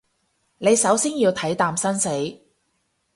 [0.57, 2.09] 你首先要睇淡生死